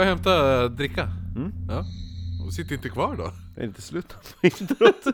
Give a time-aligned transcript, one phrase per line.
[0.00, 1.02] och hämtar äh, dricka.
[1.36, 1.52] Mm.
[1.68, 1.84] Ja.
[2.46, 3.32] Och sitter inte kvar då.
[3.54, 5.04] Det är inte slutet på introt.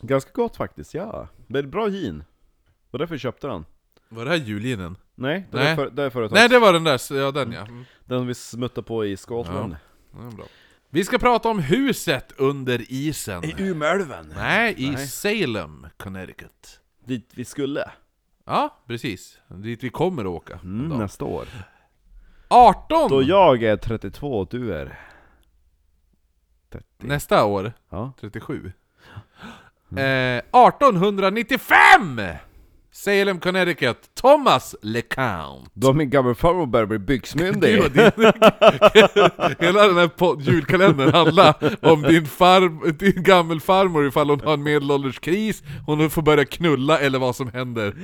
[0.00, 1.28] Ganska gott faktiskt, ja.
[1.46, 2.24] Det är bra gin.
[2.90, 3.64] Och därför köpte den.
[4.08, 4.96] Var det här julginen?
[5.14, 5.66] Nej, det, Nej.
[5.66, 6.40] Är, för, det är företags...
[6.40, 7.60] Nej det var den där, ja den ja.
[7.60, 7.84] Mm.
[8.04, 9.76] Den vi smuttar på i Skottland.
[10.12, 10.46] Ja, bra.
[10.90, 13.42] Vi ska prata om huset under isen.
[13.58, 14.32] Umeälven.
[14.36, 15.06] Nej, i Nej.
[15.06, 16.80] Salem, Connecticut.
[17.04, 17.90] Dit vi skulle.
[18.44, 19.38] Ja, precis.
[19.48, 20.60] Dit vi kommer att åka.
[20.62, 21.46] Mm, nästa år.
[22.48, 23.10] 18!
[23.10, 24.98] Då jag är 32 och du är...
[26.72, 26.84] 30.
[26.98, 28.12] Nästa år, Ja.
[28.20, 28.72] 37.
[29.96, 32.20] Eh, 1895!
[33.04, 33.96] Salem, Connecticut.
[34.14, 35.70] Thomas LeCount.
[35.74, 37.82] Då min gammelfarmor börjar bli byxmyndig.
[37.92, 38.10] Din-
[39.66, 45.18] Hela den här julkalendern handlar om din, far, din gammelfarmor ifall hon har en medelålders
[45.20, 47.94] kris, hon får börja knulla eller vad som händer.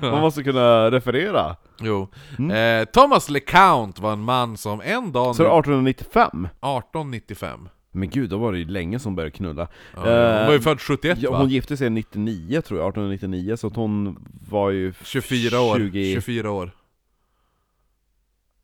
[0.00, 1.56] Man måste kunna referera.
[1.80, 2.08] Jo.
[2.52, 5.36] Eh, Thomas LeCount var en man som en dag...
[5.36, 6.28] Så nu- 1895?
[6.44, 7.68] 1895.
[7.94, 9.68] Men gud, då var det ju länge som började knulla.
[9.94, 11.38] Ja, hon var ju född 71 ja, va?
[11.38, 15.76] hon gifte sig 99 tror jag, 1899, så att hon var ju 24 år.
[15.78, 16.70] 20, 24 år.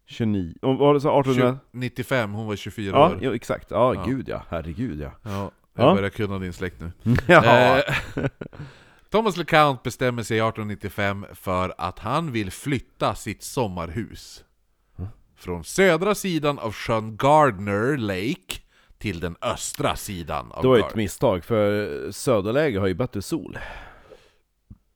[0.06, 1.58] 29, och var det så 1800?
[1.72, 3.18] 95, hon var 24 Ja, år.
[3.22, 3.70] ja, exakt.
[3.70, 4.04] Ja, Ja.
[4.04, 4.42] gud ja.
[4.48, 5.10] Herregud ja.
[5.22, 5.94] Ja, jag Ja.
[5.94, 6.92] börjar kunna din släkt nu.
[7.26, 7.78] ja.
[7.78, 7.94] Eh,
[9.10, 14.44] Thomas LeCount bestämmer sig 1895 för att han vill flytta sitt sommarhus
[15.36, 18.60] från södra sidan av sjön Gardner Lake
[18.98, 23.22] till den östra sidan av Det var ju ett misstag, för söderläge har ju bättre
[23.22, 23.58] sol.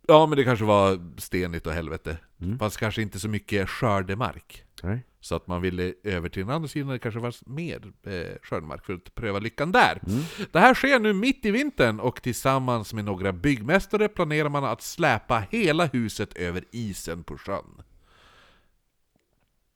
[0.08, 2.16] Ja, men det kanske var stenigt och helvete.
[2.40, 2.58] Mm.
[2.58, 4.64] Fast kanske inte så mycket skördemark.
[4.82, 5.04] Nej.
[5.20, 8.84] Så att man ville över till den andra sidan, det kanske fanns mer eh, skördemark
[8.84, 10.00] för att pröva lyckan där.
[10.06, 10.22] Mm.
[10.52, 14.82] Det här sker nu mitt i vintern och tillsammans med några byggmästare planerar man att
[14.82, 17.82] släpa hela huset över isen på sjön.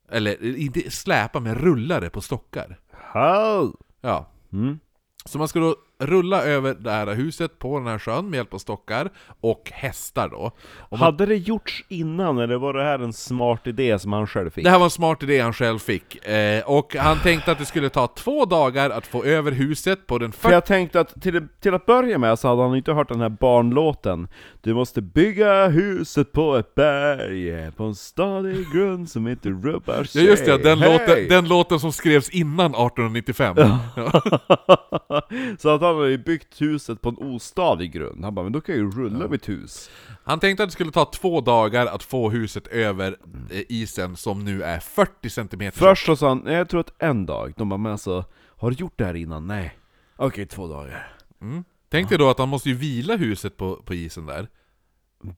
[0.08, 2.80] Eller eh, inte släpa, men rulla det på stockar.
[2.92, 3.76] Hall!
[4.06, 4.26] Ja.
[4.52, 4.78] Mm.
[5.24, 8.54] Så man ska då rulla över det här huset på den här sjön med hjälp
[8.54, 10.50] av stockar och hästar då.
[10.90, 14.50] Man, Hade det gjorts innan, eller var det här en smart idé som han själv
[14.50, 14.64] fick?
[14.64, 16.26] det här var en smart idé han själv fick.
[16.26, 20.18] Eh, och han tänkte att det skulle ta två dagar att få över huset på
[20.18, 22.92] den För 40 jag tänkte att till, till att börja med så hade han inte
[22.92, 24.28] hört den här barnlåten
[24.60, 30.04] Du måste bygga huset på ett berg På en stadig grund som inte rubbar Ja
[30.04, 30.92] sig just det, den, Hej!
[30.92, 33.56] låten, den låten som skrevs innan 1895.
[33.56, 33.78] Ja.
[35.58, 38.60] Så att han hade ju byggt huset på en ostadig grund Han bara, men då
[38.60, 39.90] kan jag ju rulla mitt hus
[40.24, 43.16] Han tänkte att det skulle ta två dagar att få huset över
[43.50, 47.02] eh, isen som nu är 40 cm Först så sa han, nej jag tror att
[47.02, 48.24] en dag De bara, men alltså,
[48.56, 49.46] har du gjort det här innan?
[49.46, 49.78] Nej
[50.16, 51.64] Okej, två dagar mm.
[51.88, 54.48] Tänk dig då att han måste ju vila huset på, på isen där.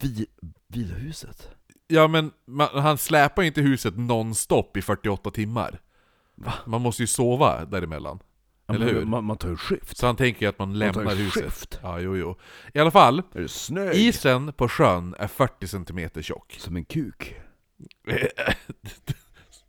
[0.01, 0.27] Vi,
[0.69, 1.51] vilohuset?
[1.87, 5.81] Ja men man, han släpar ju inte huset nonstop i 48 timmar.
[6.35, 6.53] Va?
[6.67, 8.19] Man måste ju sova däremellan.
[8.71, 9.05] Ja, Eller hur?
[9.05, 11.45] Man, man tar ju skift Så han tänker ju att man tar lämnar ju huset.
[11.45, 11.79] skift.
[11.83, 12.37] Ja, jo, jo.
[12.75, 13.95] I alla fall, Är du snög?
[13.97, 16.57] isen på sjön är 40 cm tjock.
[16.59, 17.35] Som en kuk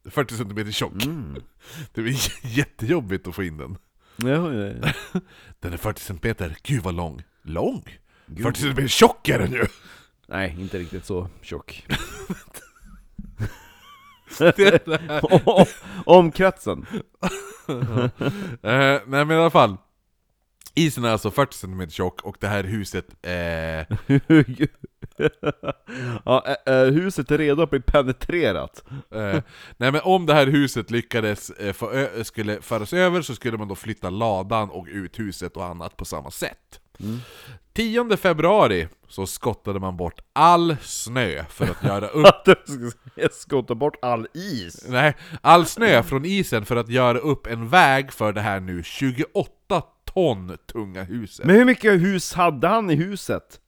[0.10, 1.06] 40 cm tjock.
[1.06, 1.36] mm.
[1.94, 2.16] Det blir
[2.58, 3.78] jättejobbigt att få in den.
[4.16, 5.20] ja, ja, ja.
[5.60, 7.24] Den är 40 cm, gud vad lång.
[7.44, 7.84] Lång?
[8.26, 8.44] Gud.
[8.46, 9.66] 40 cm tjock är den ju!
[10.28, 11.86] Nej, inte riktigt så tjock.
[14.38, 14.92] Det.
[16.06, 16.86] Omkretsen.
[18.64, 19.78] Eh, nej men i alla fall.
[20.76, 23.32] Isen är alltså 40 cm tjock och det här huset eh,
[26.26, 28.84] ja, ä- ä, huset är redo att bli penetrerat.
[29.16, 29.42] eh,
[29.78, 33.68] Nej men om det här huset lyckades eh, ö- skulle föras över så skulle man
[33.68, 36.80] då flytta ladan och uthuset och annat på samma sätt.
[37.74, 42.60] 10 februari så skottade man bort all snö för att göra upp
[43.32, 44.86] skotta bort all is.
[44.90, 48.84] Nej, all snö från isen för att göra upp en väg för det här nu
[48.84, 49.82] 28
[50.14, 51.46] ton tunga huset.
[51.46, 53.60] Men hur mycket hus hade han i huset?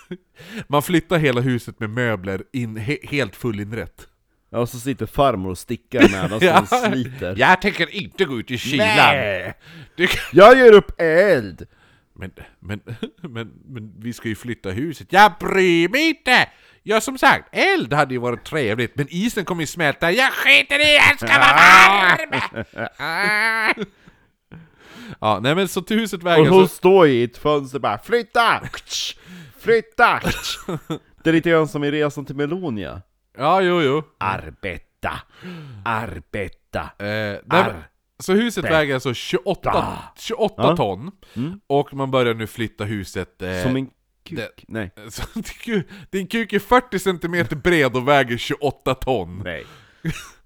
[0.68, 4.06] Man flyttar hela huset med möbler in, he, helt fullinrätt.
[4.50, 7.34] Ja, och så sitter farmor och stickar medan han sliter.
[7.38, 8.86] Jag tänker inte gå ut i kylan!
[8.86, 9.54] Nej.
[9.96, 11.66] Du, Jag ger upp eld!
[12.18, 12.30] Men,
[12.60, 12.80] men,
[13.20, 15.06] men, men vi ska ju flytta huset.
[15.10, 16.48] Jag bryr mig inte!
[16.82, 20.12] Ja som sagt, eld hade ju varit trevligt, men isen kommer ju smälta.
[20.12, 22.40] Jag skiter i, jag ska vara varm!
[25.20, 26.74] Ja, nej men så till huset Och vägen hon så...
[26.74, 28.60] står i ett fönster bara Flytta!
[29.58, 30.20] Flytta!
[31.22, 33.02] Det är lite grann som i Resan till Melonia.
[33.38, 34.02] Ja, jo, jo.
[34.18, 35.20] Arbeta!
[35.84, 36.80] Arbeta!
[36.98, 37.82] Eh, men-
[38.22, 38.78] så huset Arbeta.
[38.78, 40.76] väger alltså 28, 28 Ja.
[40.76, 41.60] ton, Mm.
[41.66, 43.42] och man börjar nu flytta huset...
[43.42, 43.86] Eh, Som en
[44.24, 44.38] kuk?
[44.38, 44.90] det- Nej.
[45.10, 45.22] så,
[46.10, 49.42] din kuk är 40 cm bred och väger 28 ton.
[49.44, 49.64] Nej.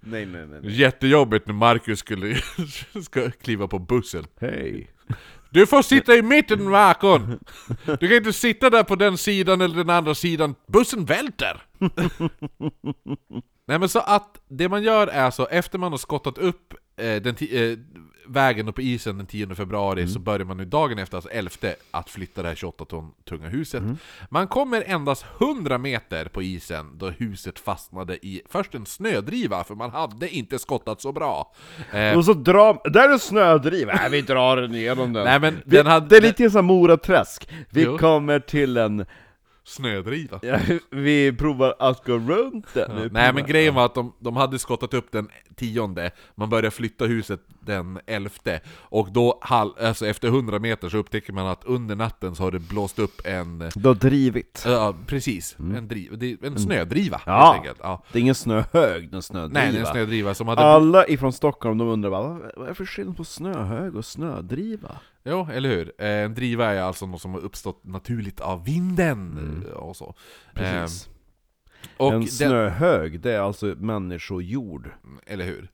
[0.01, 0.61] nej, nej, nej.
[0.63, 0.73] nej.
[0.81, 2.37] Jättejobbigt när Marcus skulle
[3.05, 4.25] ska kliva på bussen.
[4.41, 4.91] Hej.
[5.53, 7.39] Du får sitta i mitten Marcon!
[8.01, 11.63] Du kan inte sitta där på den sidan eller den andra sidan, bussen välter!
[13.67, 16.75] Nej men så att det man gör är så, efter man har skottat upp
[17.23, 17.79] den ti- eh,
[18.27, 21.51] vägen upp på isen den 10 februari så börjar man nu dagen efter, alltså 11,
[21.91, 23.83] att flytta det här 28 ton tunga huset.
[24.29, 29.75] Man kommer endast 100 meter på isen då huset fastnade i först en snödriva, för
[29.75, 31.53] man hade inte skottat så bra.
[31.93, 35.25] Eh, Och så drar, där är snödriv, nej vi drar den igenom den.
[35.25, 37.49] Nej, men vi, den hade- Det är lite som Moraträsk.
[37.71, 37.99] Vi Jo.
[37.99, 39.07] kommer till en,
[39.71, 40.39] snödriva.
[40.43, 40.59] ja,
[40.91, 43.03] vi provar att gå runt den.
[43.03, 46.71] Vi Nej men grejen var att de, de hade skottat upp den tionde, man började
[46.71, 51.97] flytta huset den elfte, och då, alltså efter 100 meter så upptäcker man att under
[51.97, 54.63] natten så har det blåst upp en, Du har drivit.
[54.67, 57.45] ja precis, en, driv, en snödriva Ja.
[57.45, 57.79] helt enkelt.
[57.83, 58.03] Ja.
[58.13, 59.61] Det är ingen snöhög, en snödriva.
[59.61, 60.63] Nej, det är en snödriva som hade...
[60.63, 64.97] Alla ifrån Stockholm, de undrar bara, vad är för skillnad på snöhög och snödriva?
[65.25, 65.93] Jo, eller hur?
[65.99, 70.15] Eh, En driva är alltså något som har uppstått naturligt av vinden eh, och så.
[70.55, 71.07] Precis.
[71.07, 71.13] Eh,
[71.97, 74.91] och en den- snöhög, det är alltså människojord.
[75.27, 75.69] Eller hur?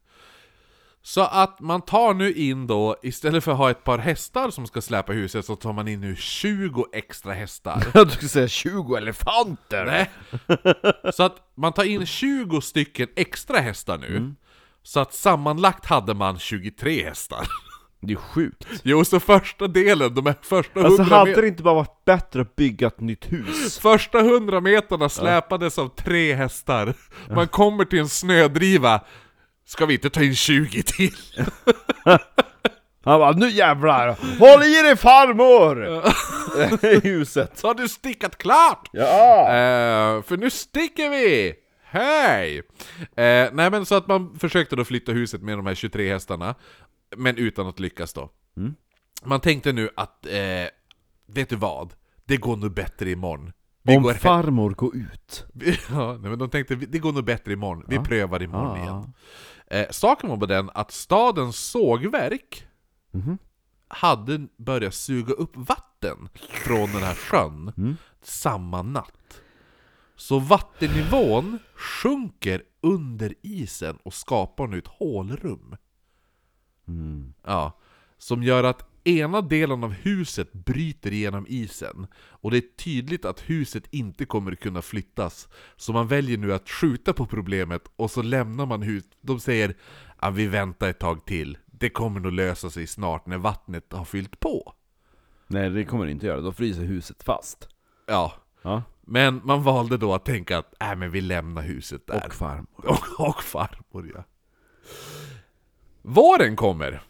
[1.03, 4.67] Så att man tar nu in då, istället för att ha ett par hästar som
[4.67, 7.87] ska släpa huset, så tar man in nu 20 extra hästar.
[7.95, 9.85] Jag skulle säga 20 elefanter!
[9.85, 10.11] Nej.
[11.13, 14.35] Så att man tar in 20 stycken extra hästar nu.
[14.83, 17.47] Så att sammanlagt hade man 23 hästar.
[18.01, 18.65] Det är sjukt.
[18.83, 22.41] Jo, så första delen, de här första 100 Alltså hade det inte bara varit bättre
[22.41, 23.79] att bygga ett nytt hus?
[23.79, 26.95] Första 100 meterna släpades av tre hästar.
[27.35, 29.01] Man kommer till en snödriva.
[29.67, 31.17] Ska vi inte ta in 20 till?
[33.05, 34.09] Han bara 'Nu jävlar!
[34.39, 36.03] Håll i dig farmor!'
[36.95, 37.59] I huset.
[37.59, 38.89] Så har du stickat klart!
[38.93, 39.41] Ja!
[39.49, 41.55] Eh, för nu sticker vi!
[41.85, 42.59] Hej!
[43.17, 46.55] Eh, nej men så att man försökte då flytta huset med de här 23 hästarna,
[47.17, 48.31] men utan att lyckas då.
[48.57, 48.75] Mm.
[49.25, 50.69] Man tänkte nu att, eh,
[51.27, 51.95] vet du vad?
[52.25, 53.53] Det går nog bättre imorgon.
[53.83, 55.47] Vi Om går farmor går ut.
[55.91, 58.83] ja, nej, men de tänkte det går nog bättre imorgon, vi prövar imorgon Ja.
[58.83, 59.13] igen.
[59.67, 62.67] Eh, saken var på den att stadens sågverk
[63.11, 63.39] Mhm.
[63.89, 67.97] hade börjat suga upp vatten från den här sjön Mm.
[68.23, 69.41] samma natt.
[70.17, 75.77] Så vattennivån sjunker under isen och skapar nu ett hålrum.
[76.89, 77.35] Mm.
[77.45, 77.79] Ja,
[78.19, 82.07] som gör att ena delen av huset bryter igenom isen.
[82.17, 85.49] Och det är tydligt att huset inte kommer kunna flyttas.
[85.77, 89.11] Så man väljer nu att skjuta på problemet och så lämnar man huset.
[89.21, 89.75] De säger
[90.17, 91.59] att vi väntar ett tag till.
[91.67, 94.73] Det kommer nog lösa sig snart när vattnet har fyllt på.
[95.47, 97.69] Nej det kommer det inte göra, då fryser huset fast.
[98.07, 98.33] Ja,
[98.63, 98.83] Ja.
[99.01, 102.27] men man valde då att tänka att äh, men vi lämnar huset där.
[102.27, 102.67] Och farmor.
[102.87, 104.25] Och, och farmor ja.
[106.07, 107.03] Våren kommer.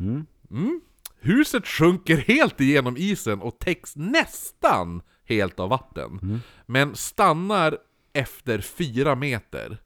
[0.00, 0.26] Mm.
[0.50, 0.80] Mm.
[1.20, 6.40] Huset sjunker helt igenom isen och täcks nästan helt av vatten.
[6.66, 7.78] Men stannar
[8.12, 9.78] efter fyra meter.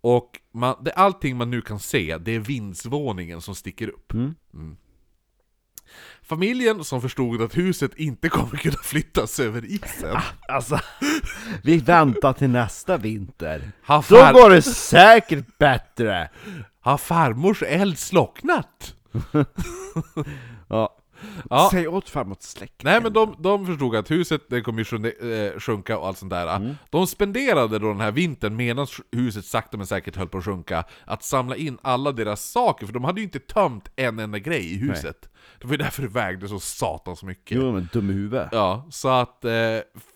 [0.00, 4.12] Och man, det, allting man nu kan se, det är vindsvåningen som sticker upp.
[4.12, 4.34] Mm.
[4.54, 4.76] Mm.
[6.22, 10.16] Familjen som förstod att huset inte kommer kunna flyttas över isen
[10.48, 10.80] Alltså,
[11.62, 13.72] vi väntar till nästa vinter.
[13.86, 16.30] Då går det säkert bättre!
[16.90, 18.94] Har farmors eld slocknat?
[20.68, 20.96] Ja.
[21.50, 21.68] Ja.
[21.72, 25.52] Säg åt farmor att släcka Nej men de, de förstod att huset det kommer ju
[25.52, 26.76] eh, sjunka och allt sånt där.
[26.90, 30.84] De spenderade då den här vintern medan huset sakta men säkert höll på att sjunka,
[31.04, 34.72] att samla in alla deras saker, för de hade ju inte tömt en enda grej
[34.72, 35.28] i huset.
[35.60, 37.58] Det var ju därför det vägde så satans mycket.
[37.58, 38.48] Jo men dum i huvudet.
[38.52, 39.52] Ja, så att eh,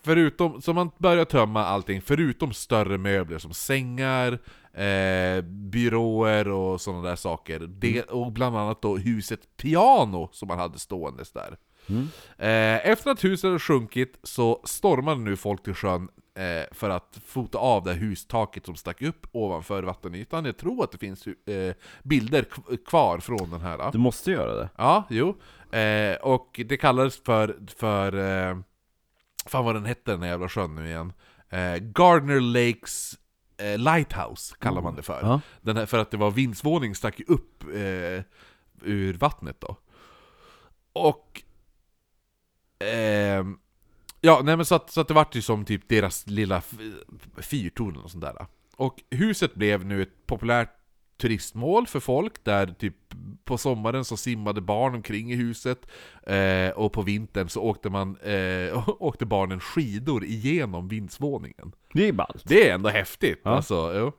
[0.04, 4.38] förutom, så man börjar tömma allting, förutom större möbler som sängar,
[4.72, 7.58] eh, byråer och sådana där saker.
[7.58, 11.56] Det, och bland annat då huset piano som man hade ståendes där.
[12.38, 17.18] Eh, efter att huset hade sjunkit så stormade nu folk till sjön eh, för att
[17.26, 20.44] fota av det hustaket som stack upp ovanför vattenytan.
[20.44, 22.44] Jag tror att det finns eh, bilder
[22.86, 23.92] kvar från den här.
[23.92, 24.68] Du måste göra det.
[24.76, 25.36] Ja, jo.
[25.78, 28.58] Eh, och det kallades för, för eh,
[29.46, 31.12] fan vad den hette den här jävla sjön nu igen.
[31.48, 33.19] Eh, Gardner Lakes
[33.60, 35.20] eh, Lighthouse kallar man det för.
[35.22, 35.40] Ja.
[35.60, 38.24] Den här, för att det var vindsvåning stack ju upp eh,
[38.82, 39.76] ur vattnet då.
[40.92, 41.42] Och...
[42.78, 43.58] ehm,
[44.20, 46.62] ja, nej men så att, så att det vart ju som typ deras lilla
[47.36, 48.46] fyrtorn och sånt där.
[48.76, 50.79] Och huset blev nu ett populärt
[51.20, 52.94] turistmål för folk, där typ
[53.44, 55.86] på sommaren så simmade barn omkring i huset,
[56.22, 61.72] eh, och på vintern så åkte, man, eh, åkte barnen skidor igenom vindsvåningen.
[61.92, 62.42] Det är ballt.
[62.46, 63.50] Det är ändå häftigt, Ja.
[63.50, 63.92] alltså.
[63.98, 64.12] Jo.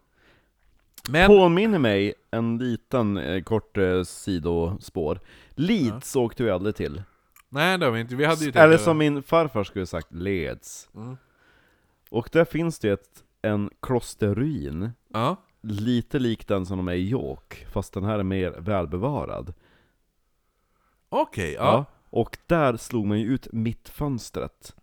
[1.10, 5.20] Men, Påminner mig en liten eh, kort eh, sidospår.
[5.50, 7.03] Leeds åkte vi aldrig till.
[7.50, 10.89] nej det har vi inte, vi hade ju Eller som min farfar skulle sagt, Leeds.
[10.96, 11.17] Mm.
[12.10, 17.10] Och där finns det ett, en klosterruin, Ja, lite lik den som de är i
[17.10, 19.53] York, fast den här är mer välbevarad.
[21.10, 21.86] okej, ja.
[22.10, 24.75] Och där slog man ju ut mittfönstret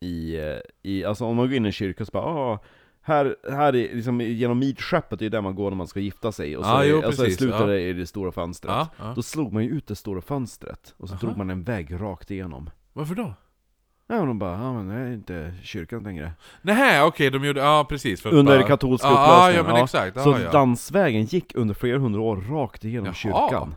[0.00, 2.58] i, eh, i, alltså om man går in i en kyrka så bara ah,
[3.00, 6.32] här, här är liksom genom midskepet, det är där man går när man ska gifta
[6.32, 7.66] sig, och så, Ja, är, jo, och så precis, slutar ja.
[7.66, 8.72] det i det stora fönstret.
[8.74, 9.12] ja, ja.
[9.16, 11.20] Då slog man ju ut det stora fönstret, och så Aha.
[11.20, 12.70] drog man en vägg rakt igenom.
[12.92, 13.34] Varför då?
[14.08, 16.32] Ja, och de bara, ja men det är inte kyrkan längre.
[16.62, 18.22] Nej, okej, de gjorde, ja precis.
[18.22, 19.66] För Under bara- katolska ja, upplösningen.
[19.66, 20.22] Ja, men exakt.
[20.22, 20.52] Så Ja, ja.
[20.52, 23.14] landsvägen gick under flera hundra år rakt igenom Jaha.
[23.14, 23.74] kyrkan.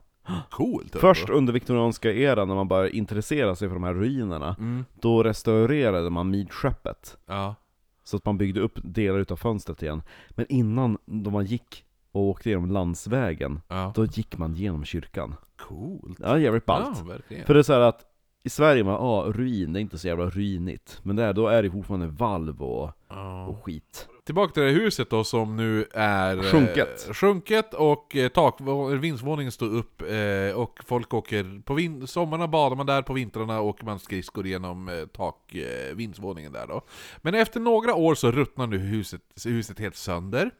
[0.50, 0.84] Coolt.
[0.96, 1.00] ändå.
[1.00, 5.24] Först under viktorianska eran, när man bara intresserade sig för de här ruinerna, Mm, då
[5.24, 7.18] restaurerade man midskeppet.
[7.26, 7.56] ja.
[8.04, 10.02] Så att man byggde upp delar utav fönstret igen.
[10.30, 13.92] Men innan, då man gick och åkte genom landsvägen, ja.
[13.96, 15.36] då gick man genom kyrkan.
[15.68, 16.18] Coolt.
[16.22, 16.98] Ja, jävligt ballt.
[17.00, 17.46] Ja, verkligen.
[17.46, 18.06] För det är så här att
[18.44, 21.00] i Sverige, man, ja, ruin, det är inte så jävla ruinigt.
[21.04, 23.46] Men där, då är det fortfarande valv och, Ja.
[23.48, 24.08] och skit.
[24.24, 27.08] Tillbaka till det här huset då som nu är eh, Sjunket.
[27.14, 28.60] sjunket och eh, tak,
[29.02, 33.62] vindsvåningen står upp eh, och folk åker på vin, sommarna badar man där, på vintrarna
[33.62, 36.82] åker man skridskor genom eh, tak, eh, vindsvåningen där då.
[37.18, 40.52] Men efter några år så ruttnar nu huset, huset helt sönder.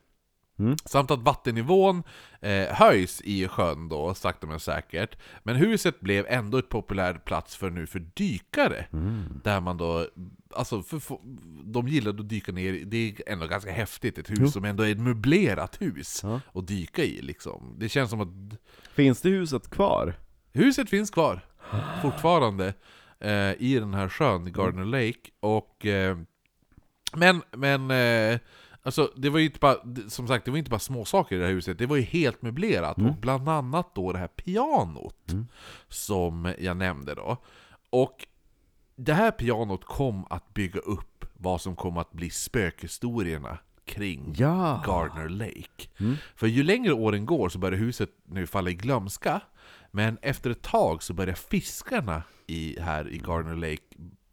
[0.60, 0.76] Mm.
[0.86, 2.04] Samt att vattennivån
[2.42, 5.18] eh, höjs i sjön då, sakta men säkert.
[5.44, 8.86] Men huset blev ändå ett populär plats för nu för dykare.
[8.94, 9.42] Mm.
[9.44, 10.08] Där man då,
[10.56, 11.18] alltså för, för,
[11.64, 14.48] de gillade att dyka ner, det är ändå ganska häftigt, ett hus Jo.
[14.52, 16.42] som ändå är ett möblerat hus Ja.
[16.54, 17.76] att dyka i liksom.
[17.78, 18.60] Det känns som att
[18.94, 20.14] Finns det huset kvar?
[20.54, 21.46] huset finns kvar
[22.02, 22.74] fortfarande
[23.20, 25.30] eh, i den här sjön, Gardner Lake.
[25.40, 26.18] Och, eh,
[27.16, 28.40] men, men eh,
[28.84, 29.76] alltså, det var ju inte bara,
[30.08, 32.02] som sagt, det var inte bara små saker i det här huset, det var ju
[32.02, 32.98] helt möblerat.
[32.98, 33.10] Mm.
[33.10, 35.48] Och bland annat då det här pianot Mm.
[35.88, 37.38] som jag nämnde då.
[37.90, 38.28] Och
[38.96, 44.84] det här pianot kom att bygga upp vad som kom att bli spökhistorierna kring Ja!
[44.86, 45.88] Gardner Lake.
[46.00, 46.16] Mm.
[46.36, 49.42] För ju längre åren går så börjar huset nu falla i glömska,
[49.92, 53.84] men efter ett tag så börjar fiskarna i, här i Gardner Lake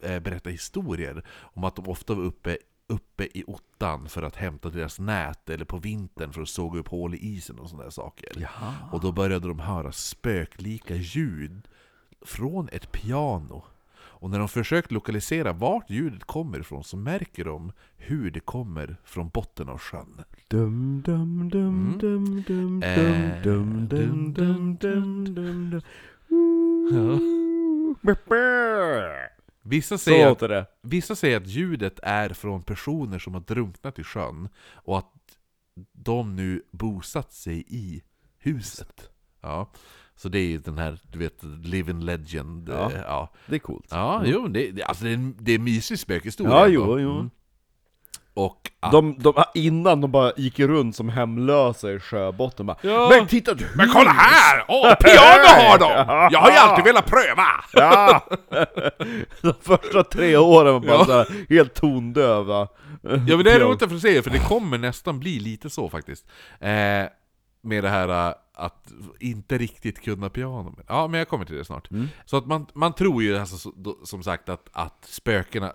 [0.03, 4.69] eh, berätta historier om att de ofta var uppe, uppe i ottan för att hämta
[4.69, 7.91] deras nät, eller på vintern för att såga upp hål i isen och sådana där
[7.91, 8.31] saker.
[8.35, 8.73] Jaha.
[8.91, 11.67] Och då började de höra spöklika ljud
[12.21, 13.63] från ett piano.
[14.19, 18.97] Och när de försökt lokalisera vart ljudet kommer ifrån så märker de hur det kommer
[19.03, 20.21] från botten av sjön.
[20.47, 25.81] Dum dum dum dum dum dum dum dum dum dum dum dum
[29.69, 30.65] Vissa säger, att, det.
[30.81, 35.11] vissa säger att ljudet är från personer som har drunknat i sjön och att
[35.93, 38.01] de nu bosatt sig i
[38.37, 39.09] huset.
[39.41, 39.71] Ja.
[40.15, 42.69] Så det är ju den här, du vet, living legend.
[42.69, 42.91] Ja.
[42.91, 43.33] eh, ja.
[43.47, 43.87] Det är coolt.
[43.89, 46.53] Ja, jo, det, alltså det, är en, det är en mysig spökhistoria.
[46.53, 47.29] Ja, jo, jo.
[48.37, 53.07] Och att, De, de, innan de bara gick runt som hemlösa i sjöbotten bara Ja.
[53.09, 53.67] Men titta du!
[53.75, 54.65] Men kolla här!
[54.67, 55.87] Åh, piano har de!
[56.33, 57.47] Jag har ju alltid velat pröva!
[57.73, 58.27] Ja!
[59.41, 61.05] De första tre åren var bara Ja.
[61.05, 62.67] så här, helt tondöva
[63.01, 65.89] Ja men det är roligt att få se, för det kommer nästan bli lite så
[65.89, 66.25] faktiskt.
[66.59, 66.69] Eh,
[67.61, 68.87] med det här eh, att
[69.19, 70.75] inte riktigt kunna piano.
[70.87, 71.91] Ja, men jag kommer till det snart.
[71.91, 72.07] Mm.
[72.25, 73.71] Så att man, man tror ju alltså,
[74.03, 75.73] som sagt att, att spökena,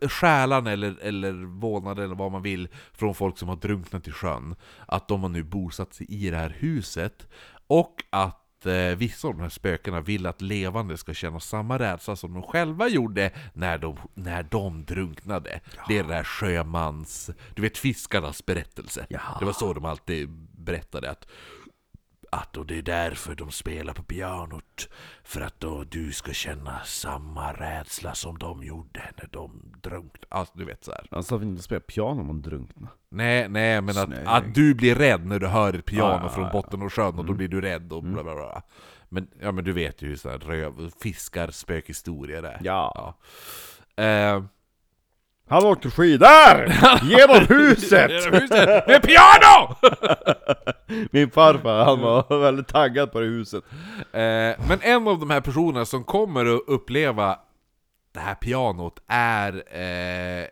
[0.00, 4.54] själarna eller, eller vålnader eller vad man vill från folk som har drunknat i sjön,
[4.86, 7.26] att de har nu bosatt sig i det här huset.
[7.66, 12.16] Och att eh, vissa av de här spökena vill att levande ska känna samma rädsla
[12.16, 15.60] som de själva gjorde när de, när de drunknade.
[15.88, 19.06] Det är det här sjömans, du vet fiskarnas berättelse.
[19.08, 19.20] Ja.
[19.38, 21.26] Det var så de alltid berättade att
[22.30, 24.88] att och det är därför de spelar på pianot.
[25.24, 30.26] För att då du ska känna samma rädsla som de gjorde när de drunknade.
[30.28, 31.06] Alltså du vet så här.
[31.10, 34.74] Alltså att vi inte spelar piano om man drunknar Nej, nej men att, att du
[34.74, 37.36] blir rädd när du hör ett piano ja, från botten av sjön och då Mm.
[37.36, 38.62] blir du rädd och bla bla bla.
[39.08, 42.60] Men, ja, men du vet ju hur så här röv, fiskar, spökhistorier är.
[42.62, 43.14] Ja,
[43.96, 44.04] Ja.
[44.04, 44.42] Eh,
[45.48, 46.72] Han åkte skidor!
[47.02, 48.10] Genom huset!
[48.10, 48.86] Genom huset!
[48.86, 49.74] Med piano!
[51.10, 53.64] Min farfar, han var väldigt taggad på det huset
[54.12, 57.38] Eh, men en av de här personerna som kommer att uppleva
[58.14, 60.46] det här pianot är eh,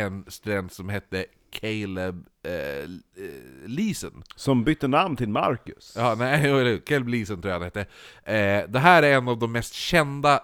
[0.00, 1.24] en student som hette
[1.60, 4.22] Caleb eh, eh, Leeson.
[4.36, 5.94] Som bytte namn till Marcus.
[5.96, 7.80] Ja, nej, Caleb Leeson tror jag han hette.
[8.24, 10.40] Eh, det här är en av de mest kända,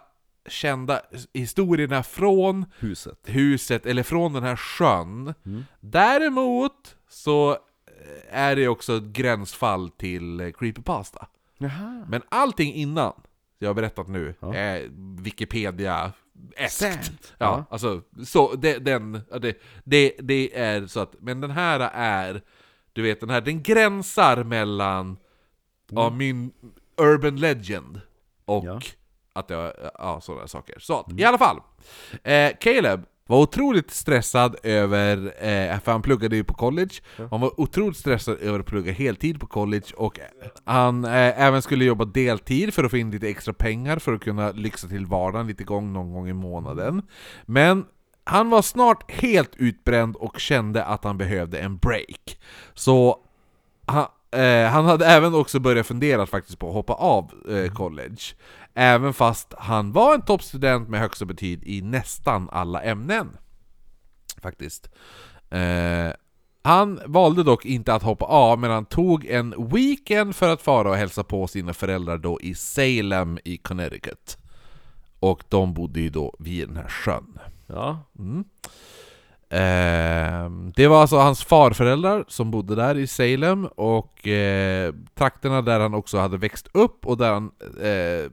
[0.48, 1.00] kända
[1.32, 3.18] historierna från Huset.
[3.24, 5.34] huset, eller från den här sjön.
[5.46, 5.64] Mm.
[5.80, 7.58] Däremot så eh,
[8.38, 11.26] är det också ett gränsfall till eh, creepypasta.
[11.58, 12.04] Jaha.
[12.08, 13.12] Men allting innan,
[13.58, 14.54] jag har berättat nu, Ja.
[14.54, 14.88] är
[15.22, 16.12] Wikipedia
[16.56, 17.12] eskt.
[17.38, 17.64] Ja, Ja.
[17.70, 22.42] alltså, så det, den, det, det, det är så att, men den här är,
[22.92, 25.16] du vet den här, den gränsar mellan
[25.90, 26.50] ja, min
[26.96, 28.00] urban legend
[28.44, 28.80] och Ja.
[29.32, 30.74] Att jag, ja sådana saker.
[30.78, 31.60] Så att, i alla fall,
[32.24, 36.94] eh, Caleb var otroligt stressad över, eh, för han pluggade ju på college,
[37.30, 40.18] han var otroligt stressad över att plugga heltid på college och
[40.64, 44.20] han eh, även skulle jobba deltid för att få in lite extra pengar för att
[44.20, 47.02] kunna lyxa till vardagen lite gång någon gång i månaden.
[47.46, 47.84] Men
[48.24, 52.38] han var snart helt utbränd och kände att han behövde en break.
[52.74, 53.18] Så
[53.86, 58.20] han, eh, han hade även också börjat fundera faktiskt på att hoppa av eh, college.
[58.74, 63.36] Även fast han var en toppstudent med högsta betyg i nästan alla ämnen.
[64.42, 64.90] Faktiskt.
[65.50, 66.12] Eh,
[66.62, 70.90] han valde dock inte att hoppa av, men han tog en weekend för att fara
[70.90, 74.36] och hälsa på sina föräldrar då i Salem i Connecticut.
[75.20, 77.38] Och de bodde ju då vid den här sjön.
[77.66, 77.98] Ja.
[78.18, 78.44] Mm.
[79.50, 85.80] Ehm, det var alltså hans farföräldrar som bodde där i Salem och eh, trakterna där
[85.80, 87.50] han också hade växt upp och där han
[87.82, 88.30] eh,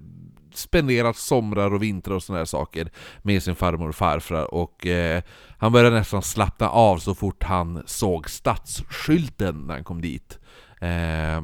[0.57, 5.21] spenderat somrar och vintrar och sådana här saker med sin farmor och farfar och eh,
[5.57, 10.39] han började nästan slappna av så fort han såg stadsskylten när han kom dit.
[10.81, 11.41] Eh,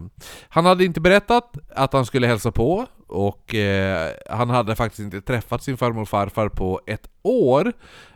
[0.50, 5.22] han hade inte berättat att han skulle hälsa på och eh, han hade faktiskt inte
[5.22, 7.74] träffat sin farmor och farfar på ett år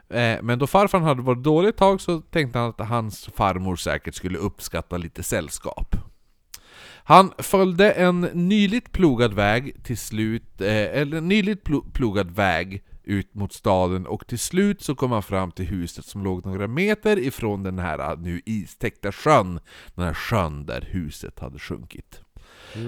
[0.10, 3.75] Eh, Men då farfar hade varit dålig ett tag så tänkte han att hans farmor
[3.75, 5.95] säkert skulle uppskatta lite sällskap.
[7.09, 10.67] Han följde en nyligt plogad väg till slut, eh,
[11.01, 15.51] eller nyligt plo- plogad väg ut mot staden och till slut så kom han fram
[15.51, 19.59] till huset som låg några meter ifrån den här eh, nu istäckta sjön.
[19.95, 22.21] Den här sjön där huset hade sjunkit.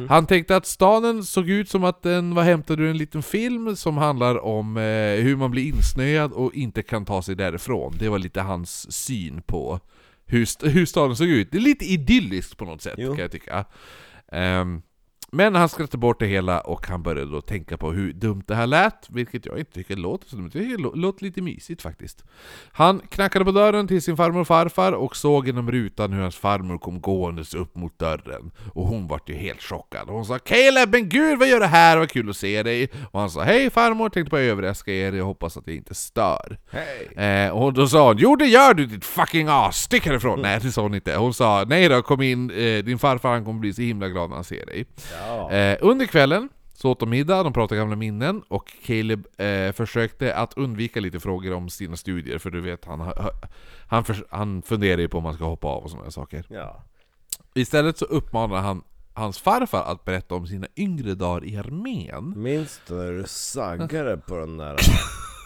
[0.09, 3.75] Han tänkte att staden såg ut som att den var hämtad ur en liten film
[3.75, 4.83] som handlar om eh,
[5.23, 7.95] hur man blir insnöad och inte kan ta sig därifrån.
[7.99, 9.79] Det var lite hans syn på
[10.25, 11.51] hur, st- hur staden såg ut.
[11.51, 13.11] Det är lite idylliskt på något sätt Jo.
[13.11, 13.65] kan jag tycka.
[14.31, 14.83] Um,
[15.31, 18.55] men han skrattade bort det hela och han började då tänka på hur dumt det
[18.55, 20.49] här lät, vilket jag inte tycker låter så dumt.
[20.53, 22.23] Det lå- låter lite mysigt faktiskt.
[22.71, 26.35] Han knackade på dörren till sin farmor och farfar och såg genom rutan hur hans
[26.35, 28.51] farmor kom gåendes upp mot dörren.
[28.73, 30.07] Och hon vart ju helt chockad.
[30.09, 31.97] Och hon sa 'Caleb, men gud vad gör du här?
[31.97, 35.25] Vad kul att se dig!' Och han sa 'Hej farmor, tänkte bara överraska er, jag
[35.25, 37.25] hoppas att jag inte stör' Hej!
[37.25, 40.59] Eh, och då sa hon 'Jo det gör du ditt fucking as, stick härifrån' Nej
[40.61, 43.59] det sa hon inte, hon sa 'Nej då, kom in, eh, din farfar han kommer
[43.59, 45.18] bli så himla glad när han ser dig' Ja.
[45.51, 50.35] Eh, under kvällen så åt de middag, de pratade gamla minnen och Caleb eh, försökte
[50.35, 53.13] att undvika lite frågor om sina studier för du vet, han, han,
[53.87, 56.45] han, förs- han funderar ju på om man ska hoppa av och sådana saker.
[56.49, 56.83] ja.
[57.53, 58.81] Istället så uppmanar han
[59.13, 62.33] hans farfar att berätta om sina yngre dagar i armén.
[62.37, 64.75] Minns du när du saggade på den där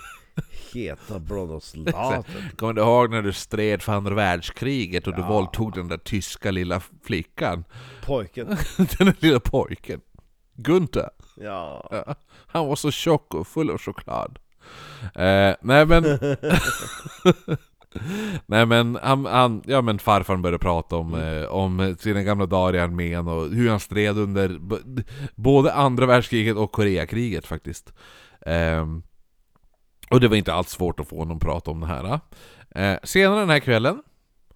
[0.74, 2.24] heta blonda soldaten?
[2.58, 5.28] Kommer du ihåg när du stred för andra världskriget och du Ja.
[5.28, 7.64] våldtog den där tyska lilla flickan?
[8.06, 8.48] Pojken?
[8.78, 10.02] den där lilla pojken.
[10.56, 11.10] Gunther.
[11.36, 11.88] Ja.
[11.92, 12.16] Ja,
[12.48, 14.40] han var så tjock och full av choklad.
[15.16, 16.04] Eh, nej men...
[18.46, 22.76] nej men, han, han, ja men farfar började prata om, eh, om sina gamla dagar
[22.76, 24.60] i armén och hur han stred under
[25.36, 27.94] både andra världskriget och Koreakriget faktiskt.
[28.46, 29.04] Ehm,
[30.14, 32.20] och det var inte alls svårt att få honom att prata om det här.
[32.76, 34.04] Eh, senare den här kvällen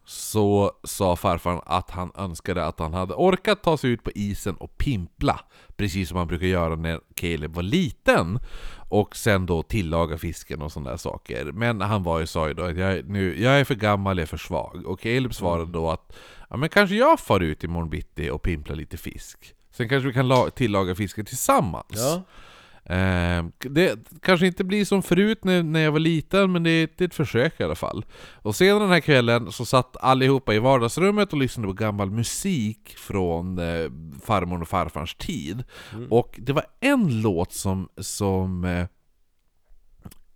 [0.06, 4.56] så sa farfar att han önskade att han hade orkat ta sig ut på isen
[4.56, 5.40] och pimpla
[5.78, 8.40] Precis som han brukar göra när Caleb var liten
[8.90, 12.54] Och sen då tillaga fisken och sådana där saker Men han var ju, sa ju
[12.54, 15.34] då att jag, är- nu, jag är för gammal, jag är för svag Och Caleb
[15.34, 16.14] svarade då att
[16.50, 20.14] Ja men kanske jag far ut imorgon bitti och pimplar lite fisk Sen kanske vi
[20.14, 22.22] kan tillaga fisken tillsammans Ja.
[22.90, 26.90] Eh, det kanske inte blir som förut när, när jag var liten, men det är,
[26.98, 28.06] det är ett försök i alla fall.
[28.34, 32.96] Och senare den här kvällen så satt allihopa i vardagsrummet och lyssnade på gammal musik
[32.98, 33.92] från eh,
[34.24, 35.64] farmor och farfars tid.
[36.10, 38.86] Och det var en låt som, som eh,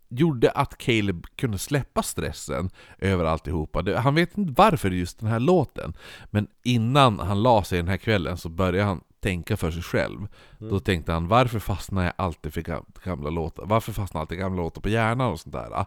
[0.10, 4.00] gjorde att Caleb kunde släppa stressen över alltihopa.
[4.00, 5.94] Han vet inte varför just den här låten,
[6.26, 10.28] men innan han la sig den här kvällen så började han tänka för sig själv.
[10.60, 13.66] Då tänkte han, varför fastnar jag alltid för gam- gamla låtar?
[13.66, 15.86] Varför fastnar alltid gamla låtar på hjärnan och sånt där?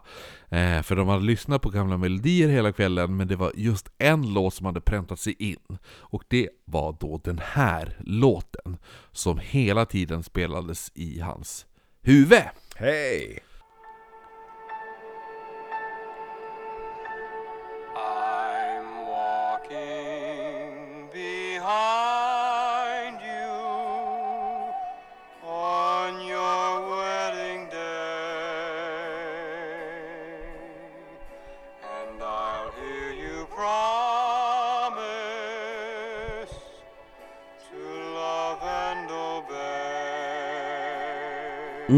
[0.49, 4.33] Eh, för de hade lyssnat på gamla melodier hela kvällen, men det var just en
[4.33, 5.77] låt som hade präntat sig in.
[5.97, 8.77] Och det var då den här låten,
[9.11, 11.65] som hela tiden spelades i hans
[12.01, 12.43] huvud.
[12.75, 13.39] Hej!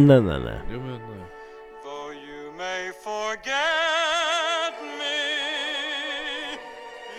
[0.05, 0.59] Nej, nej, nej.
[0.71, 0.99] Jo, men,
[1.83, 5.19] Though you may forget me,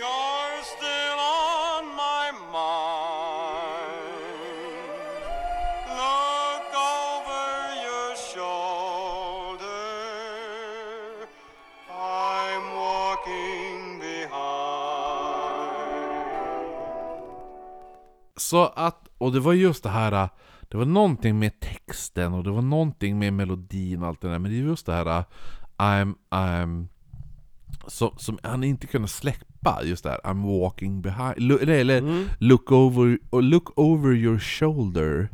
[0.00, 4.08] you're still on my mind.
[6.00, 6.68] Look
[7.02, 7.46] over
[7.86, 9.66] your shoulder.
[11.90, 14.38] I'm walking behind.
[18.36, 20.28] Så att, och det var just det här
[20.68, 21.60] Det var någonting med
[22.18, 24.38] texten och det var någonting med melodin och allt det där.
[24.38, 25.24] Men det är just det här
[25.78, 26.86] I'm, I'm
[27.86, 32.24] som, som han inte kunde släppa just det här I'm walking behind Look, eller, eller
[32.38, 35.28] look, over, or look over your shoulder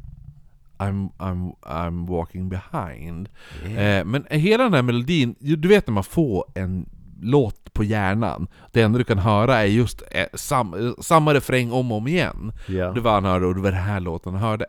[0.79, 3.29] I'm, I'm, I'm walking behind.
[3.64, 6.88] Eh, Men hela den här melodin, du vet när man får en
[7.20, 11.73] låt på hjärnan Det enda du kan höra är just eh, sam, eh, samma refräng
[11.73, 12.53] om och om igen.
[12.68, 12.92] Ja.
[12.92, 14.66] Det var han hörde och det var den här låten han hörde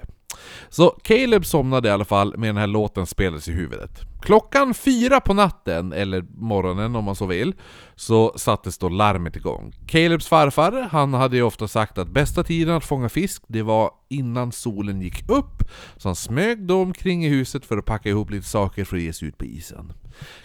[0.69, 3.91] så Caleb somnade i alla fall med den här låten spelades i huvudet.
[4.21, 7.54] Klockan fyra på natten, eller morgonen om man så vill
[7.95, 9.76] Så sattes då larmet igång.
[9.88, 13.91] Calebs farfar, han hade ju ofta sagt att bästa tiden att fånga fisk Det var
[14.10, 15.63] innan solen gick upp
[15.98, 19.04] Så han smög då omkring i huset för att packa ihop lite saker för att
[19.04, 19.93] ge sig ut på isen.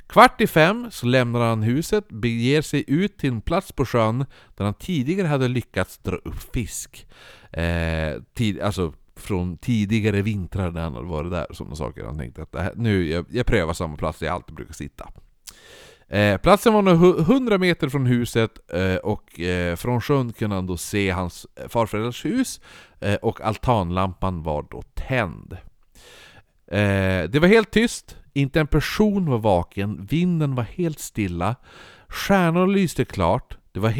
[0.07, 4.27] Kvart i fem så lämnar han huset, beger sig ut till en plats på sjön
[4.57, 7.07] där han tidigare hade lyckats dra upp fisk.
[7.53, 12.05] Eh, tid, alltså från tidigare vintrar när han hade varit där och sådana saker.
[12.05, 15.09] Han tänkte att här, nu, jag, jag prövar samma plats där jag alltid brukar sitta.
[16.09, 20.57] Eh, platsen var nog hu- 100 meter från huset eh, och eh, från sjön kunde
[20.57, 22.61] han då se hans farföräldrars hus
[23.01, 25.53] eh, och altanlampan var då tänd.
[26.67, 31.57] Eh, det var helt tyst, inte en person var vaken, vinden var helt stilla,
[32.09, 33.93] stjärnor lyste klart, det var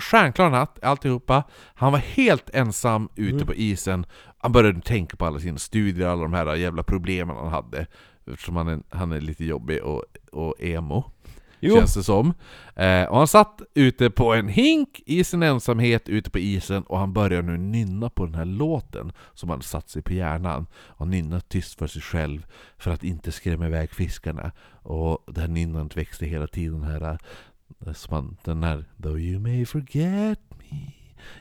[0.00, 1.44] stjärnklar natt, alltihopa.
[1.74, 4.06] Han var helt ensam ute på isen.
[4.38, 7.86] Han började tänka på alla sina studier, alla de här jävla problemen han hade.
[8.26, 11.04] Eftersom han är, han är lite jobbig och, och emo.
[11.60, 11.76] Jo.
[11.76, 12.34] Känns det som.
[12.76, 16.98] Eh, och han satt ute på en hink i sin ensamhet ute på isen och
[16.98, 20.66] han började nu nynna på den här låten som hade satt sig på hjärnan.
[20.74, 22.46] Och nynna tyst för sig själv
[22.78, 24.52] för att inte skrämma iväg fiskarna.
[24.82, 27.18] Och det här nynnandet växte hela tiden här.
[27.86, 30.40] eh, Som han, den här Though you may forget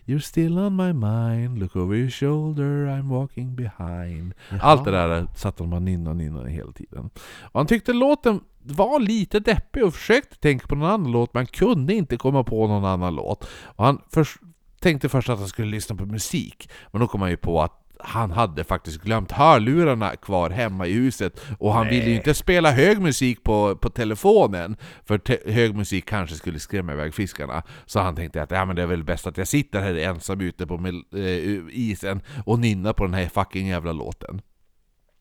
[0.05, 5.27] You're still on my mind Look over your shoulder I'm walking behind Allt det där
[5.35, 7.09] satt han och nynnade hela tiden.
[7.41, 11.45] Och han tyckte låten var lite deppig och försökte tänka på någon annan låt men
[11.45, 13.47] kunde inte komma på någon annan låt.
[13.63, 14.39] Och han förs-
[14.79, 17.83] tänkte först att han skulle lyssna på musik, men då kom han ju på att
[17.99, 22.71] han hade faktiskt glömt hörlurarna kvar hemma i huset och han ville ju inte spela
[22.71, 27.63] hög musik på, på telefonen för te- hög musik kanske skulle skrämma iväg fiskarna.
[27.85, 30.41] Så han tänkte att ja, men det är väl bäst att jag sitter här ensam
[30.41, 30.75] ute på
[31.15, 34.41] eh, isen och nynnar på den här fucking jävla låten.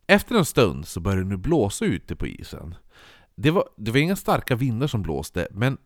[0.07, 2.75] Efter en stund så började det nu blåsa ute på isen.
[3.35, 5.79] Det var, det var inga starka vindar som blåste, men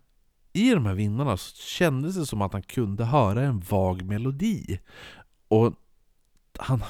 [0.53, 4.81] i de här vindarna så kändes det som att han kunde höra en vag melodi.
[5.49, 5.75] Och
[6.59, 6.83] han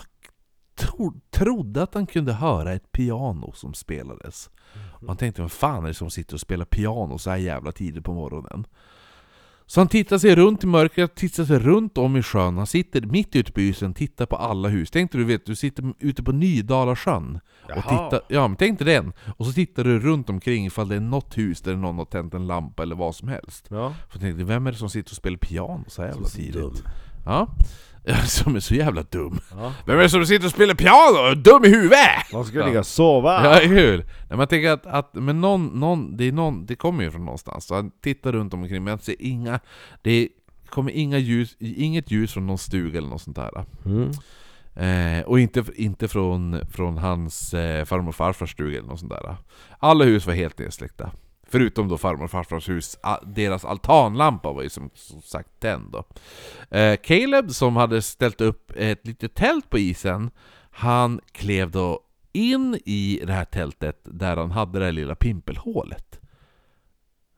[0.74, 4.50] tro, trodde att han kunde höra ett piano som spelades.
[4.74, 7.72] Och han tänkte, vad fan är det som sitter och spelar piano så här jävla
[7.72, 8.66] tidigt på morgonen?
[9.66, 13.00] Så han tittar sig runt i mörkret, tittar sig runt om i sjön, han sitter
[13.00, 14.90] mitt ute på isen, tittar på alla hus.
[14.90, 17.82] Tänk dig du vet, du sitter ute på Nydalasjön och Jaha.
[17.82, 19.12] tittar, ja men tänk dig den!
[19.36, 22.34] Och så tittar du runt omkring ifall det är något hus där någon har tänt
[22.34, 23.66] en lampa eller vad som helst.
[23.70, 23.94] Ja.
[24.12, 26.54] Jag tänkte, vem är det som sitter och spelar piano så här jävla tidigt?
[26.54, 26.74] dum.
[27.24, 27.48] Ja,
[28.26, 29.40] som är så jävla dum.
[29.50, 29.72] Ja.
[29.86, 31.34] Vem är det som sitter och spelar piano?
[31.34, 32.32] Dum i huvudet!
[32.32, 32.66] Man ska Ja.
[32.66, 33.44] ligga och sova!
[33.44, 33.96] Ja, hur?
[34.28, 37.24] Nej, man tänker att, att men någon, någon, det, är någon, det kommer ju från
[37.24, 39.60] någonstans, så han tittar runt omkring men han ser inga,
[40.02, 40.28] det
[40.68, 43.64] kommer inga ljus, inget ljus från någon stuga eller något sånt där.
[43.86, 44.10] Mm.
[44.74, 49.12] Eh, och inte, inte från, från hans eh, farmor och farfars stuga eller något sånt
[49.12, 49.36] där.
[49.78, 51.10] Alla hus var helt nedsläckta.
[51.50, 56.04] Förutom då farmor och farfars hus, deras altanlampa var ju som, som sagt tänd då.
[56.76, 60.30] Eh, Caleb som hade ställt upp ett litet tält på isen,
[60.70, 62.00] han klev då
[62.32, 66.19] in i det här tältet där han hade det här lilla pimpelhålet.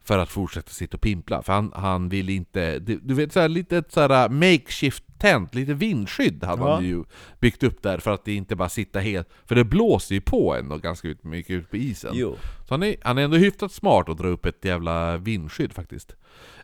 [0.04, 2.78] För att fortsätta sitta och pimpla, för han, han ville inte...
[2.78, 6.74] Du, vet såhär litet såhär makeshift tänt, lite vindskydd hade Ja.
[6.74, 7.04] han ju
[7.40, 9.28] byggt upp där för att det inte bara sitta helt...
[9.46, 12.10] För det blåser ju på ändå ganska ut- mycket ut på isen.
[12.14, 12.36] Jo.
[12.68, 16.16] Så han är, han är ändå hyfsat smart att dra upp ett jävla vindskydd faktiskt.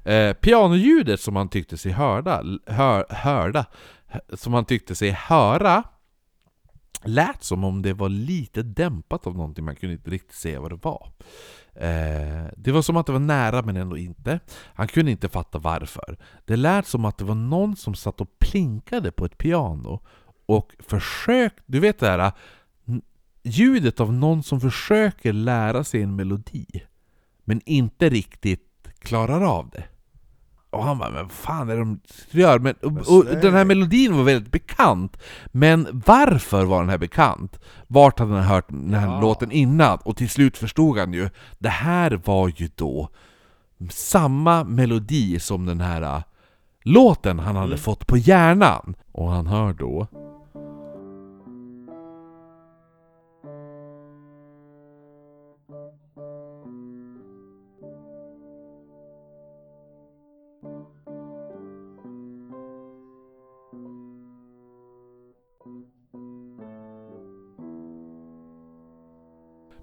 [0.05, 3.66] Eh, pianoljudet som han tyckte sig hörda, hör, hörda,
[4.33, 5.83] som han tyckte sig höra,
[7.05, 10.72] lät som om det var lite dämpat av någonting, man kunde inte riktigt se vad
[10.72, 11.12] det var.
[11.80, 14.40] Eh, det var som att det var nära men ändå inte.
[14.74, 16.18] Han kunde inte fatta varför.
[16.44, 20.00] Det lät som att det var någon som satt och plinkade på ett piano
[20.46, 22.32] och försökte, du vet det här
[23.42, 26.66] ljudet av någon som försöker lära sig en melodi
[27.44, 29.84] men inte riktigt klarar av det.
[30.70, 32.00] Och han bara, men vad fan är det de
[32.31, 32.59] gör?
[32.59, 37.61] Men, och, och den här melodin var väldigt bekant, men varför var den här bekant?
[37.87, 39.20] Vart hade han hört den här Ja.
[39.20, 39.98] låten innan?
[40.02, 43.09] Och till slut förstod han ju, det här var ju då
[43.90, 46.22] samma melodi som den här äh,
[46.83, 48.94] låten han hade fått på hjärnan.
[49.12, 50.07] Och han hör då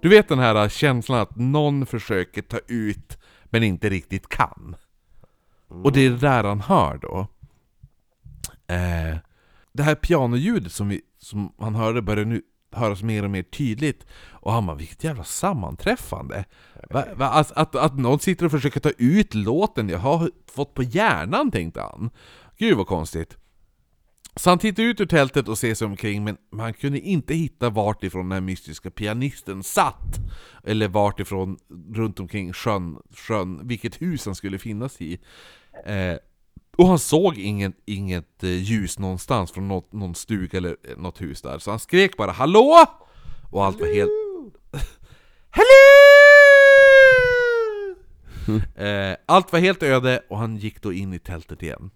[0.05, 4.75] Du vet den här känslan att någon försöker ta ut men inte riktigt kan.
[5.67, 7.27] Och det är det där han hör då.
[8.67, 9.17] Eh,
[9.73, 12.41] det här pianoljudet som, vi, som han hörde börjar nu
[12.71, 14.05] höras mer och mer tydligt.
[14.31, 16.45] Och han bara, vilket jävla sammanträffande!
[16.89, 20.73] Va, va, att, att, att någon sitter och försöker ta ut låten jag har fått
[20.73, 22.09] på hjärnan, tänkte han.
[22.57, 23.37] Gud vad konstigt.
[24.35, 27.69] Så han tittar ut ur tältet och ser sig omkring men han kunde inte hitta
[27.69, 30.19] vart ifrån den här mystiska pianisten satt.
[30.63, 31.57] Eller vart ifrån
[31.93, 35.19] runt omkring sjön, sjön vilket hus han skulle finnas i.
[35.85, 36.15] Eh,
[36.77, 41.21] och han såg inget, inget eh, ljus någonstans från något, någon stuga eller eh, något
[41.21, 41.59] hus där.
[41.59, 42.85] Så han skrek bara 'Hallå?'
[43.51, 44.11] Och allt var helt...
[45.49, 45.65] Hello!
[48.87, 51.91] eh, allt var helt öde och han gick då in i tältet igen.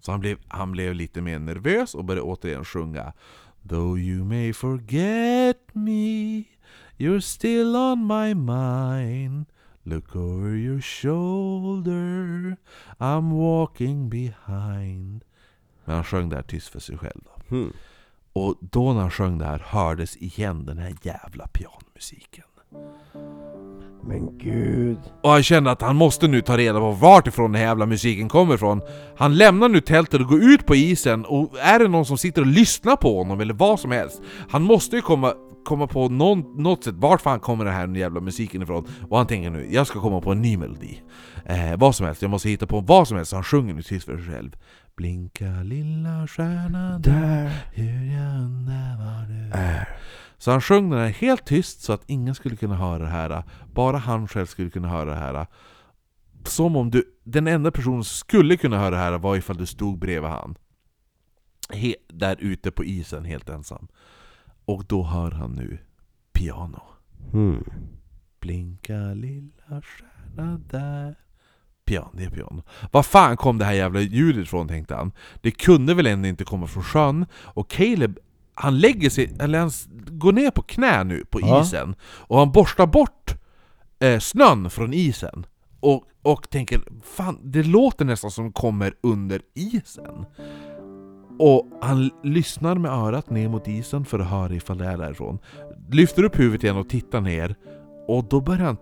[0.00, 3.12] Så han blev, han blev lite mer nervös och började återigen sjunga
[3.68, 6.44] Though you may forget me
[6.98, 9.46] You're still on my mind
[9.82, 12.56] Look over your shoulder
[12.98, 15.24] I'm walking behind
[15.84, 17.56] Men han sjöng det här tyst för sig själv då.
[17.56, 17.72] Hmm.
[18.32, 22.44] Och då när han sjöng det här hördes igen den här jävla pianomusiken
[24.10, 24.98] Men gud.
[25.22, 27.86] Och han kände att han måste nu ta reda på vart ifrån den här jävla
[27.86, 28.82] musiken kommer ifrån.
[29.16, 32.40] Han lämnar nu tältet och går ut på isen och är det någon som sitter
[32.40, 34.22] och lyssnar på honom eller vad som helst.
[34.50, 35.32] Han måste ju komma,
[35.64, 38.86] komma på någon, något sätt vart fan kommer den här jävla musiken ifrån.
[39.08, 41.02] Och han tänker nu, jag ska komma på en ny melodi.
[41.44, 43.30] Eh, vad som helst, jag måste hitta på vad som helst.
[43.30, 44.56] Så han sjunger nu tyst för sig själv.
[44.96, 49.88] Blinka lilla stjärna där, hur jag undrar var du är.
[50.40, 53.42] Så han sjöng den här helt tyst så att ingen skulle kunna höra det här.
[53.72, 55.46] Bara han själv skulle kunna höra det här.
[56.44, 59.66] Som om du, den enda personen som skulle kunna höra det här var ifall du
[59.66, 60.54] stod bredvid han.
[61.72, 63.88] He, där ute på isen helt ensam.
[64.64, 65.78] Och då hör han nu
[66.32, 66.82] piano.
[67.32, 67.64] Hmm.
[68.40, 71.14] Blinka lilla stjärna där.
[71.84, 72.62] Piano, det är piano.
[72.90, 75.12] Var fan kom det här jävla ljudet ifrån tänkte han.
[75.40, 77.26] Det kunde väl ändå inte komma från sjön.
[77.32, 78.18] Och Caleb,
[78.60, 79.70] han lägger sig, eller han
[80.10, 81.62] går ner på knä nu på Ja.
[81.62, 81.94] isen.
[82.02, 83.34] Och han borstar bort
[84.00, 85.46] eh, snön från isen.
[85.80, 90.24] Och, och tänker, fan det låter nästan som kommer under isen.
[91.38, 95.38] Och han lyssnar med örat ner mot isen för att höra ifall det är därifrån.
[95.90, 97.54] Lyfter upp huvudet igen och tittar ner.
[98.08, 98.76] Och då börjar han,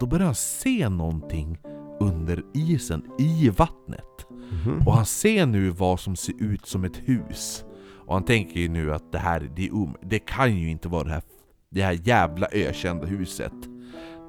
[0.00, 1.58] då börjar han se någonting
[2.00, 4.26] under isen, i vattnet.
[4.50, 4.82] Mhm.
[4.86, 7.64] Och han ser nu vad som ser ut som ett hus.
[8.06, 10.88] Och han tänker ju nu att det här, det, är um, det kan ju inte
[10.88, 11.22] vara det här,
[11.70, 13.52] det här jävla ökända huset.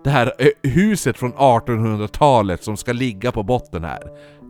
[0.03, 0.31] Det här
[0.63, 4.01] huset från 1800-talet som ska ligga på botten här.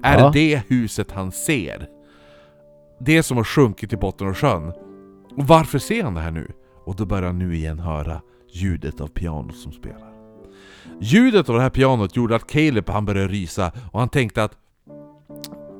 [0.04, 0.32] Är Ja.
[0.34, 1.88] det huset han ser?
[3.00, 4.68] Det som har sjunkit till botten av sjön.
[5.38, 6.52] Och varför ser han det här nu?
[6.86, 8.22] Och då börjar han nu igen höra
[8.54, 10.12] ljudet av pianot som spelar.
[11.02, 14.52] Ljudet av det här pianot gjorde att Caleb han började rysa och han tänkte att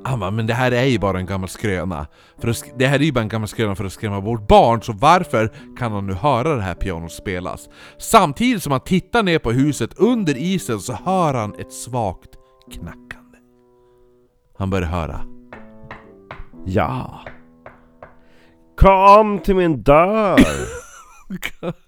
[0.06, 2.08] Han bara, men det här är ju bara en gammal skröna.
[2.42, 4.82] För att, det här är ju bara en gammal skröna för att skrämma bort barn,
[4.82, 7.70] så varför kan han nu höra det här pianot spelas?
[7.98, 12.30] Samtidigt som han tittar ner på huset under isen så hör han ett svagt
[12.72, 13.38] knackande.
[14.58, 15.22] Han börjar höra.
[16.66, 17.22] Ja.
[18.78, 20.86] Kom till min dörr!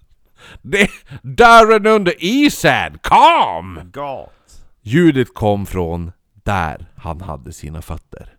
[0.62, 0.90] Det
[1.22, 2.98] dörren under isen!
[3.02, 3.92] Kom!
[4.82, 6.12] Ljudet kom från
[6.48, 8.34] där han hade sina fötter.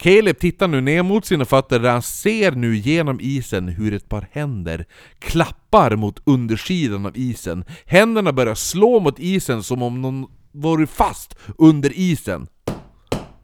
[0.00, 4.08] Caleb tittar nu ner mot sina fötter där han ser nu genom isen hur ett
[4.08, 4.86] par händer
[5.18, 7.64] klappar mot undersidan av isen.
[7.86, 12.46] Händerna börjar slå mot isen som om någon varit fast under isen.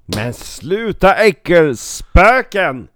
[0.07, 2.89] Men sluta äckelspöken!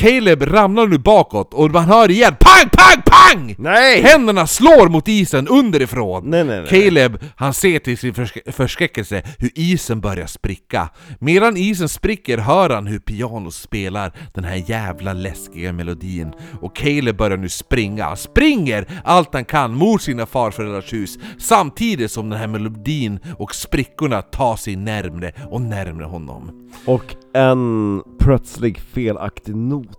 [0.00, 3.54] Caleb ramlar nu bakåt och man hör igen PANG PANG PANG!
[3.58, 4.02] Nej!
[4.02, 6.22] Händerna slår mot isen underifrån!
[6.30, 6.68] Nej, nej, nej.
[6.68, 10.88] Caleb, han ser till sin försk- förskräckelse hur isen börjar spricka.
[11.18, 16.32] Medan isen spricker hör han hur pianot spelar den här jävla läskiga melodin.
[16.60, 18.04] Och Caleb börjar nu springa.
[18.04, 23.54] Han springer allt han kan mot sina farföräldrars hus samtidigt som den här melodin och
[23.54, 26.70] sprickorna tar sig närmre och närmre honom.
[26.86, 29.89] Och en plötslig felaktig not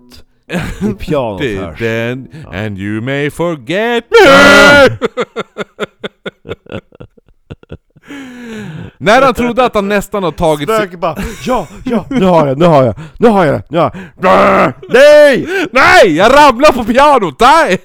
[0.81, 1.79] i pianot hörs.
[1.79, 4.17] Then, and you may forget me!
[8.97, 10.77] När han trodde att han nästan har tagit sig...
[10.77, 13.83] Spöket bara ja, ja, nu har jag, nu har jag, nu har jag, nu har
[13.83, 13.93] jag.
[14.21, 15.47] Brr, Nej!
[15.71, 16.15] Nej!
[16.15, 17.39] Jag ramlar på pianot!
[17.39, 17.77] Nej!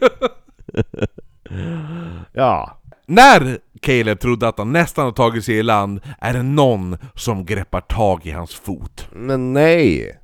[2.33, 2.79] Ja.
[3.07, 7.45] När Caleb trodde att han nästan har tagit sig i land är det någon som
[7.45, 9.09] greppar tag i hans fot.
[9.13, 10.19] Men nej!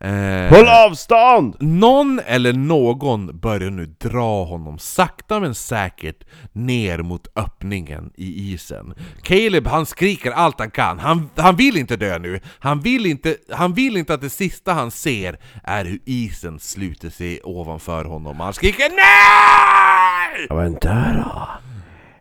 [0.00, 1.56] Eh, Håll avstånd!
[1.60, 8.94] Någon eller någon börjar nu dra honom sakta men säkert ner mot öppningen i isen.
[9.22, 12.40] Caleb han skriker allt han kan, han, han vill inte dö nu.
[12.58, 17.10] Han vill inte, han vill inte att det sista han ser är hur isen sluter
[17.10, 18.40] sig ovanför honom.
[18.40, 20.46] Han skriker NEJ!
[20.48, 21.48] Ja men där då.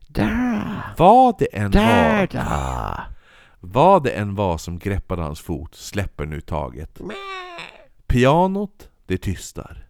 [0.08, 3.15] Där Vad det än var, då
[3.66, 7.02] vad det än var som greppade hans fot släpper nu taget.
[8.08, 9.88] Pianot, det tystar.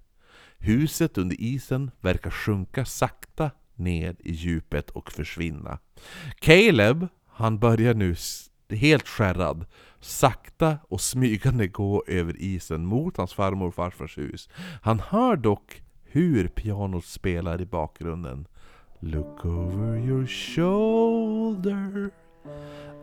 [0.57, 5.79] Huset under isen verkar sjunka sakta ned i djupet och försvinna.
[6.39, 8.15] Caleb, han börjar nu
[8.69, 9.65] helt skärrad
[9.99, 14.49] sakta och smygande gå över isen mot hans farmor och farfars hus.
[14.81, 18.47] Han hör dock hur pianot spelar i bakgrunden.
[18.99, 22.11] Look over your shoulder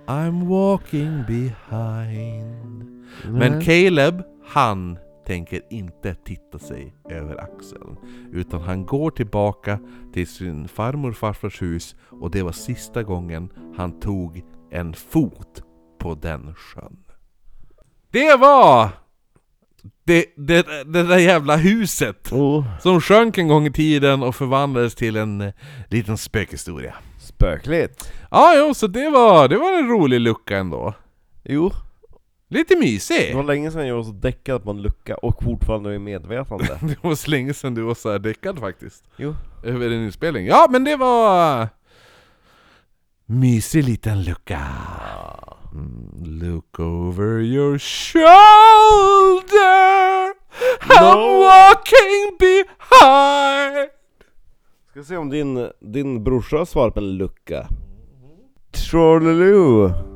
[0.06, 2.84] I'm walking behind.
[3.24, 7.96] Men Caleb, han tänker inte titta sig över axeln
[8.32, 9.78] Utan han går tillbaka
[10.12, 15.62] till sin farmor och farfars hus Och det var sista gången han tog en fot
[15.98, 16.96] på den sjön.
[18.10, 18.88] Det var
[20.04, 24.94] det, det, det där jävla huset Oh, som sjönk en gång i tiden och förvandlades
[24.94, 25.52] till en eh,
[25.88, 26.94] liten spökhistoria.
[27.42, 28.12] Spökligt.
[28.30, 30.94] Ja, jo, så det var, det var en rolig lucka ändå.
[31.44, 31.70] Jo,
[32.48, 33.34] Lite det mysig!
[33.36, 36.78] var länge sedan jag var så däckad på en lucka och fortfarande är medvetande.
[36.82, 39.04] Det var så länge sedan du var så här däckad faktiskt.
[39.16, 39.34] Jo.
[39.64, 40.46] Över en inspelning.
[40.46, 41.68] Ja, men det var...
[43.26, 44.60] Mysig liten lucka.
[45.72, 48.22] Mm, look over your shoulder
[50.80, 51.40] I'm No.
[51.42, 53.88] walking behind
[54.92, 57.68] Ska se om din, din brorsa har svarat på en lucka.
[58.90, 60.11] Trolleloo!